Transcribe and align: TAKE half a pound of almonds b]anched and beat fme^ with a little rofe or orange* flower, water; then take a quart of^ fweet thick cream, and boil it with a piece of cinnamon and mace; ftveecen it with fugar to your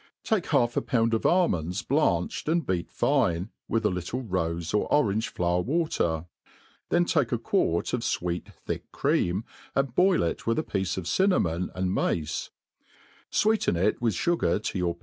TAKE 0.23 0.47
half 0.47 0.75
a 0.75 0.81
pound 0.81 1.13
of 1.13 1.27
almonds 1.27 1.83
b]anched 1.83 2.47
and 2.51 2.65
beat 2.65 2.89
fme^ 2.89 3.49
with 3.67 3.85
a 3.85 3.91
little 3.91 4.23
rofe 4.23 4.73
or 4.73 4.91
orange* 4.91 5.29
flower, 5.29 5.61
water; 5.61 6.25
then 6.89 7.05
take 7.05 7.31
a 7.31 7.37
quart 7.37 7.85
of^ 7.89 7.99
fweet 8.01 8.51
thick 8.51 8.91
cream, 8.91 9.45
and 9.75 9.93
boil 9.93 10.23
it 10.23 10.47
with 10.47 10.57
a 10.57 10.63
piece 10.63 10.97
of 10.97 11.07
cinnamon 11.07 11.69
and 11.75 11.93
mace; 11.93 12.49
ftveecen 13.31 13.75
it 13.77 14.01
with 14.01 14.15
fugar 14.15 14.59
to 14.63 14.79
your 14.79 14.97